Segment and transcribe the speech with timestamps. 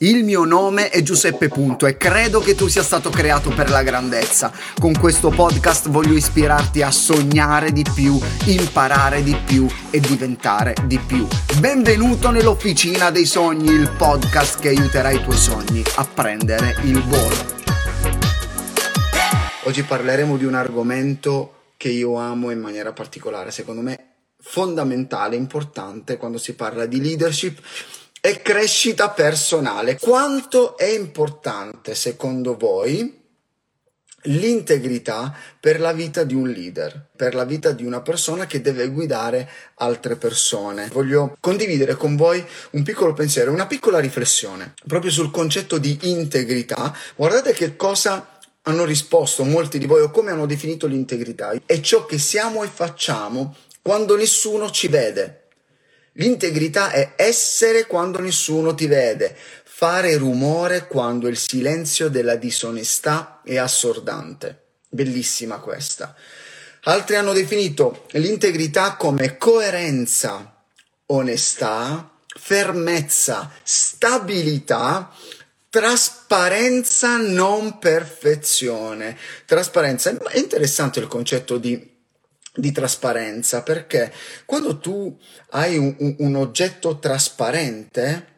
[0.00, 3.82] Il mio nome è Giuseppe Punto e credo che tu sia stato creato per la
[3.82, 4.52] grandezza.
[4.78, 10.98] Con questo podcast voglio ispirarti a sognare di più, imparare di più e diventare di
[10.98, 11.26] più.
[11.60, 17.36] Benvenuto nell'Officina dei Sogni, il podcast che aiuterà i tuoi sogni a prendere il volo.
[19.62, 24.08] Oggi parleremo di un argomento che io amo in maniera particolare, secondo me
[24.42, 27.60] fondamentale, importante quando si parla di leadership
[28.26, 29.96] e crescita personale.
[30.00, 33.22] Quanto è importante secondo voi
[34.22, 38.88] l'integrità per la vita di un leader, per la vita di una persona che deve
[38.88, 40.88] guidare altre persone?
[40.92, 46.92] Voglio condividere con voi un piccolo pensiero, una piccola riflessione proprio sul concetto di integrità.
[47.14, 51.54] Guardate che cosa hanno risposto molti di voi o come hanno definito l'integrità.
[51.64, 55.45] È ciò che siamo e facciamo quando nessuno ci vede.
[56.16, 63.56] L'integrità è essere quando nessuno ti vede, fare rumore quando il silenzio della disonestà è
[63.56, 64.62] assordante.
[64.88, 66.14] Bellissima questa.
[66.84, 70.64] Altri hanno definito l'integrità come coerenza,
[71.06, 75.12] onestà, fermezza, stabilità,
[75.68, 79.18] trasparenza, non perfezione.
[79.44, 80.16] Trasparenza.
[80.16, 81.95] È interessante il concetto di
[82.56, 84.12] di trasparenza perché
[84.44, 85.16] quando tu
[85.50, 88.34] hai un, un, oggetto trasparente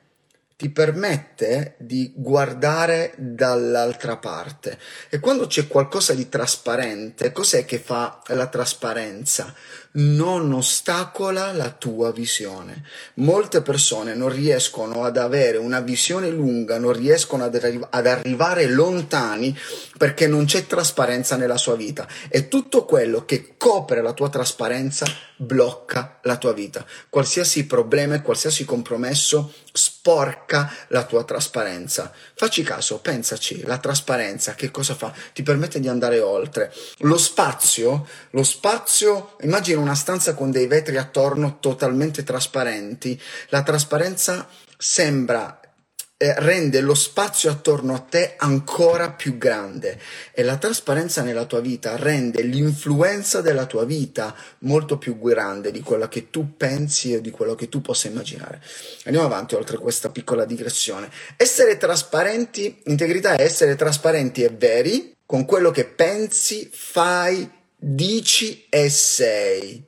[0.56, 4.76] ti permette di guardare dall'altra parte.
[5.08, 9.54] E quando c'è qualcosa di trasparente cos'è che fa la trasparenza
[9.92, 12.84] non ostacola la tua visione.
[13.14, 18.66] Molte persone non riescono ad avere una visione lunga, non riescono ad, arri- ad, arrivare
[18.66, 19.56] lontani
[19.96, 25.06] perché non c'è trasparenza nella sua vita e tutto quello che copre la tua trasparenza
[25.36, 26.84] blocca la tua vita.
[27.08, 32.12] Qualsiasi problema e qualsiasi compromesso sporca la tua trasparenza.
[32.34, 35.12] Facci caso, pensaci, la trasparenza che cosa fa?
[35.32, 36.72] Ti permette di andare oltre.
[36.98, 39.36] Lo spazio, lo spazio,
[39.80, 43.20] una stanza con dei vetri attorno totalmente trasparenti.
[43.48, 45.60] La trasparenza sembra
[46.20, 50.00] eh, rende lo spazio attorno a te ancora più grande
[50.32, 55.80] e la trasparenza nella tua vita rende l'influenza della tua vita molto più grande di
[55.80, 58.60] quella che tu pensi e di quello che tu possa immaginare.
[59.04, 61.08] Andiamo avanti oltre questa piccola digressione.
[61.36, 68.90] Essere trasparenti, integrità è essere trasparenti e veri con quello che pensi, fai, dici e
[68.90, 69.82] sei.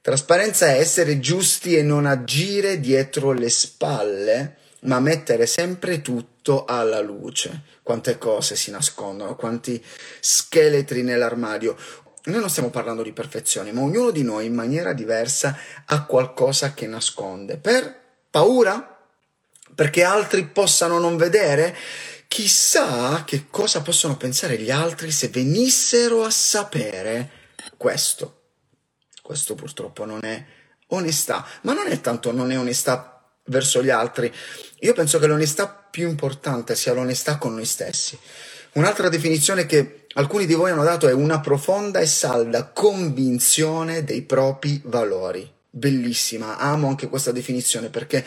[0.00, 7.00] Trasparenza è essere giusti e non agire dietro le spalle ma mettere sempre tutto alla
[7.00, 7.62] luce.
[7.82, 9.82] Quante cose si nascondono, quanti
[10.20, 11.76] scheletri nell'armadio.
[12.24, 16.72] Noi non stiamo parlando di perfezione, ma ognuno di noi in maniera diversa ha qualcosa
[16.72, 17.58] che nasconde.
[17.58, 18.90] Per paura?
[19.74, 21.76] Perché altri possano non vedere?
[22.28, 27.30] Chissà che cosa possono pensare gli altri se venissero a sapere
[27.76, 28.42] questo.
[29.22, 30.44] Questo purtroppo non è
[30.88, 33.14] onestà, ma non è tanto non è onestà
[33.46, 34.32] verso gli altri.
[34.80, 38.18] Io penso che l'onestà più importante sia l'onestà con noi stessi.
[38.72, 44.22] Un'altra definizione che alcuni di voi hanno dato è una profonda e salda convinzione dei
[44.22, 45.48] propri valori.
[45.70, 48.24] Bellissima, amo anche questa definizione perché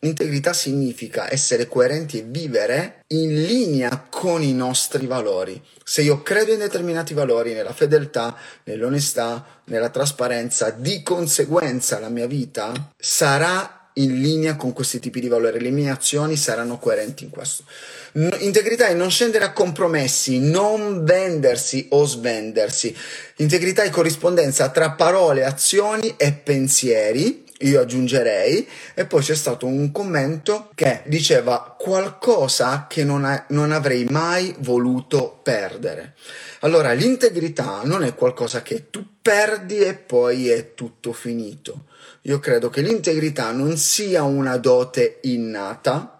[0.00, 5.60] integrità significa essere coerenti e vivere in linea con i nostri valori.
[5.84, 12.26] Se io credo in determinati valori, nella fedeltà, nell'onestà, nella trasparenza, di conseguenza la mia
[12.26, 17.30] vita sarà in linea con questi tipi di valori, le mie azioni saranno coerenti in
[17.30, 17.64] questo.
[18.12, 22.96] Integrità è non scendere a compromessi, non vendersi o svendersi.
[23.36, 27.48] Integrità è corrispondenza tra parole, azioni e pensieri.
[27.60, 33.72] Io aggiungerei, e poi c'è stato un commento che diceva qualcosa che non, ha, non
[33.72, 36.14] avrei mai voluto perdere.
[36.60, 41.84] Allora, l'integrità non è qualcosa che tu perdi e poi è tutto finito
[42.24, 46.19] io credo che l'integrità non sia una dote innata,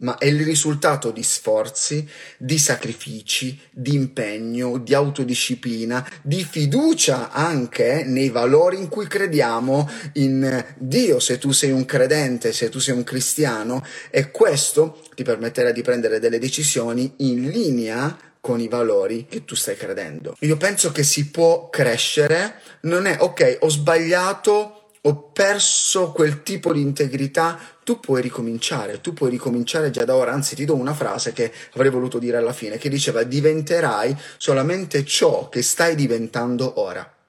[0.00, 2.06] ma è il risultato di sforzi,
[2.36, 10.64] di sacrifici, di impegno, di autodisciplina, di fiducia anche nei valori in cui crediamo in
[10.78, 15.70] Dio, se tu sei un credente, se tu sei un cristiano, e questo ti permetterà
[15.70, 20.34] di prendere delle decisioni in linea con i valori che tu stai credendo.
[20.40, 26.72] Io penso che si può crescere, non è ok, ho sbagliato ho perso quel tipo
[26.72, 30.94] di integrità, tu puoi ricominciare, tu puoi ricominciare già da ora, anzi ti do una
[30.94, 36.80] frase che avrei voluto dire alla fine, che diceva diventerai solamente ciò che stai diventando
[36.80, 37.19] ora.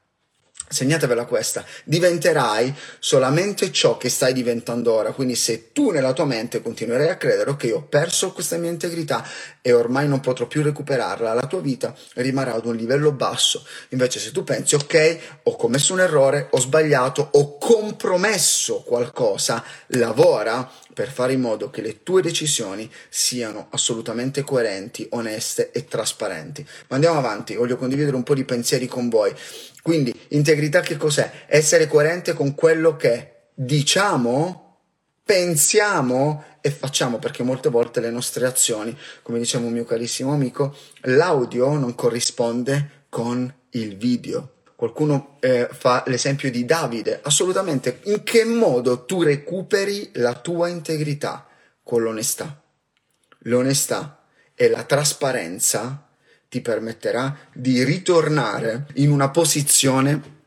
[0.72, 6.62] Segnatevela questa, diventerai solamente ciò che stai diventando ora, quindi se tu nella tua mente
[6.62, 9.28] continuerai a credere ok ho perso questa mia integrità
[9.62, 14.20] e ormai non potrò più recuperarla, la tua vita rimarrà ad un livello basso, invece
[14.20, 21.10] se tu pensi ok ho commesso un errore, ho sbagliato, ho compromesso qualcosa, lavora per
[21.10, 26.66] fare in modo che le tue decisioni siano assolutamente coerenti, oneste e trasparenti.
[26.88, 29.34] Ma andiamo avanti, voglio condividere un po' di pensieri con voi.
[29.82, 31.46] Quindi, integrità che cos'è?
[31.48, 34.80] Essere coerente con quello che diciamo,
[35.24, 40.76] pensiamo e facciamo, perché molte volte le nostre azioni, come diceva un mio carissimo amico,
[41.02, 44.61] l'audio non corrisponde con il video.
[44.82, 47.20] Qualcuno eh, fa l'esempio di Davide.
[47.22, 48.00] Assolutamente.
[48.06, 51.48] In che modo tu recuperi la tua integrità?
[51.84, 52.64] Con l'onestà.
[53.42, 54.24] L'onestà
[54.56, 56.08] e la trasparenza
[56.50, 60.40] ti permetterà di ritornare in una posizione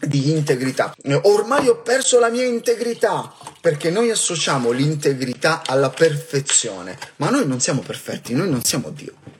[0.00, 0.94] di integrità.
[1.24, 3.30] Ormai ho perso la mia integrità
[3.60, 9.31] perché noi associamo l'integrità alla perfezione, ma noi non siamo perfetti, noi non siamo Dio.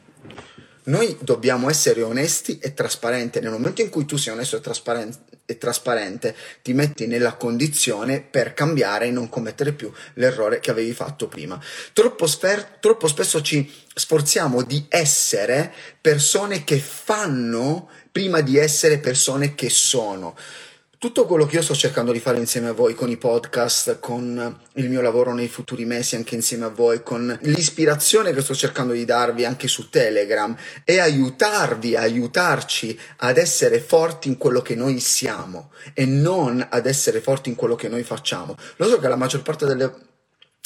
[0.85, 3.39] Noi dobbiamo essere onesti e trasparenti.
[3.39, 8.21] Nel momento in cui tu sei onesto e trasparente, e trasparente, ti metti nella condizione
[8.21, 11.61] per cambiare e non commettere più l'errore che avevi fatto prima.
[11.93, 19.55] Troppo, sper- troppo spesso ci sforziamo di essere persone che fanno prima di essere persone
[19.55, 20.37] che sono
[21.03, 24.61] tutto quello che io sto cercando di fare insieme a voi con i podcast, con
[24.75, 28.93] il mio lavoro nei futuri mesi anche insieme a voi, con l'ispirazione che sto cercando
[28.93, 35.01] di darvi anche su Telegram è aiutarvi, aiutarci ad essere forti in quello che noi
[35.01, 38.55] siamo e non ad essere forti in quello che noi facciamo.
[38.77, 39.93] Lo so che la maggior parte delle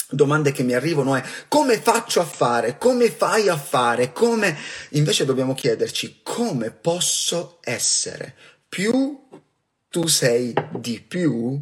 [0.07, 4.55] domande che mi arrivano è come faccio a fare, come fai a fare, come?
[4.89, 8.35] Invece dobbiamo chiederci come posso essere
[8.69, 9.25] più
[9.89, 11.61] tu sei di più,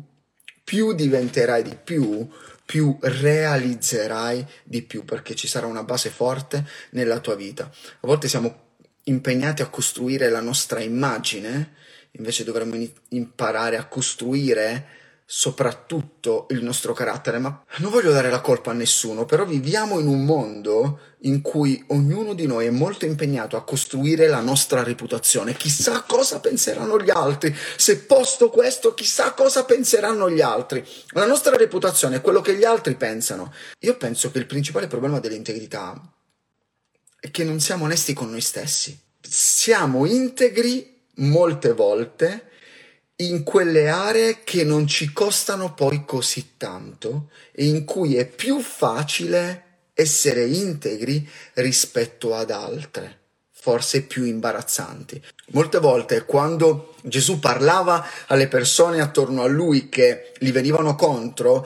[0.64, 2.28] più diventerai di più,
[2.66, 7.64] più realizzerai di più, perché ci sarà una base forte nella tua vita.
[7.66, 8.64] A volte siamo
[9.04, 11.74] impegnati a costruire la nostra immagine,
[12.12, 12.76] invece dovremmo
[13.10, 14.88] imparare a costruire
[15.28, 20.08] soprattutto il nostro carattere, ma non voglio dare la colpa a nessuno, però viviamo in
[20.08, 25.56] un mondo in cui ognuno di noi è molto impegnato a costruire la nostra reputazione.
[25.56, 27.56] Chissà cosa penseranno gli altri.
[27.76, 30.86] Se posto questo, chissà cosa penseranno gli altri.
[31.10, 33.52] La nostra reputazione è quello che gli altri pensano.
[33.80, 36.00] Io penso che il principale problema dell'integrità
[37.20, 38.96] è che non siamo onesti con noi stessi.
[39.20, 42.50] Siamo integri molte volte
[43.18, 48.60] in quelle aree che non ci costano poi così tanto e in cui è più
[48.60, 49.64] facile
[49.94, 53.20] essere integri rispetto ad altre,
[53.52, 55.24] forse più imbarazzanti.
[55.52, 61.66] Molte volte quando Gesù parlava alle persone attorno a lui che gli venivano contro,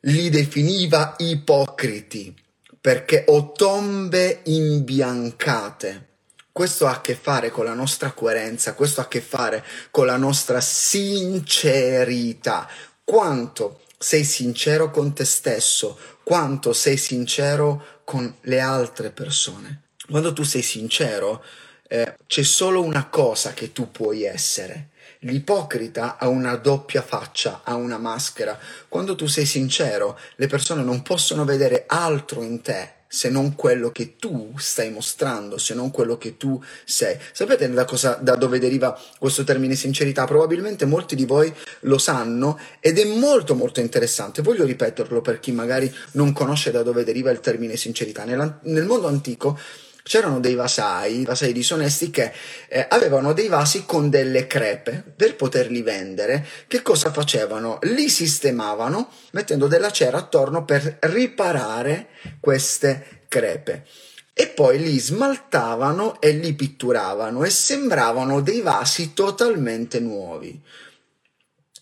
[0.00, 2.34] li definiva ipocriti
[2.80, 6.13] perché ho tombe imbiancate
[6.54, 10.06] questo ha a che fare con la nostra coerenza, questo ha a che fare con
[10.06, 11.50] la nostra sincerità.
[13.02, 19.82] Quanto sei sincero con te stesso, quanto sei sincero con le altre persone.
[20.08, 21.42] Quando tu sei sincero,
[21.88, 24.90] eh, c'è solo una cosa che tu puoi essere.
[25.22, 28.56] L'ipocrita ha una doppia faccia, ha una maschera.
[28.88, 33.92] Quando tu sei sincero, le persone non possono vedere altro in te se non quello
[33.92, 37.16] che tu stai mostrando, se non quello che tu sei.
[37.32, 40.24] Sapete da, cosa, da dove deriva questo termine sincerità?
[40.24, 44.42] Probabilmente molti di voi lo sanno ed è molto molto interessante.
[44.42, 48.24] Voglio ripeterlo per chi magari non conosce da dove deriva il termine sincerità.
[48.24, 49.56] Nel, nel mondo antico
[50.04, 52.30] c'erano dei vasai, vasai disonesti che
[52.68, 56.46] eh, avevano dei vasi con delle crepe per poterli vendere.
[56.68, 57.78] Che cosa facevano?
[57.84, 62.08] Li sistemavano mettendo della cera attorno per riparare
[62.38, 63.86] queste crepe.
[64.34, 70.60] E poi li smaltavano e li pitturavano e sembravano dei vasi totalmente nuovi.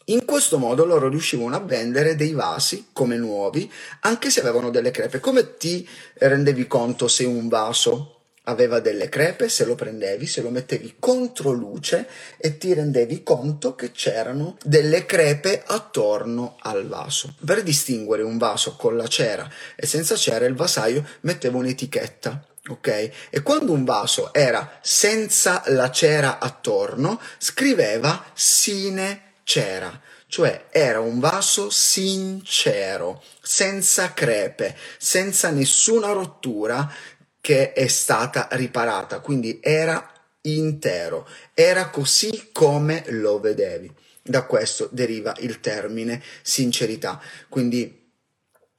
[0.06, 4.90] In questo modo loro riuscivano a vendere dei vasi come nuovi, anche se avevano delle
[4.90, 5.20] crepe.
[5.20, 10.50] Come ti rendevi conto se un vaso aveva delle crepe, se lo prendevi, se lo
[10.50, 17.34] mettevi contro luce e ti rendevi conto che c'erano delle crepe attorno al vaso.
[17.44, 22.46] Per distinguere un vaso con la cera e senza cera, il vasaio metteva un'etichetta.
[22.68, 23.10] Ok?
[23.30, 30.00] E quando un vaso era senza la cera attorno, scriveva sine cera
[30.32, 36.90] cioè era un vaso sincero, senza crepe, senza nessuna rottura
[37.38, 43.94] che è stata riparata, quindi era intero, era così come lo vedevi.
[44.22, 47.20] Da questo deriva il termine sincerità.
[47.50, 48.01] Quindi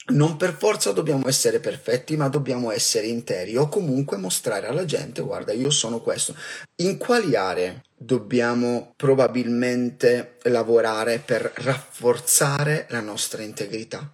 [0.08, 5.22] non per forza dobbiamo essere perfetti, ma dobbiamo essere interi o comunque mostrare alla gente,
[5.22, 6.36] guarda, io sono questo.
[6.82, 14.12] In quali aree dobbiamo probabilmente lavorare per rafforzare la nostra integrità?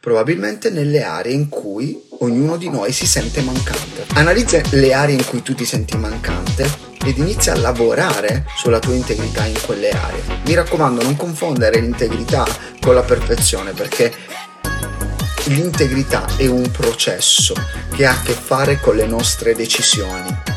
[0.00, 4.06] Probabilmente nelle aree in cui ognuno di noi si sente mancante.
[4.14, 8.94] Analizza le aree in cui tu ti senti mancante ed inizia a lavorare sulla tua
[8.94, 10.22] integrità in quelle aree.
[10.44, 12.46] Mi raccomando, non confondere l'integrità
[12.80, 14.12] con la perfezione perché
[15.48, 17.54] l'integrità è un processo
[17.94, 20.47] che ha a che fare con le nostre decisioni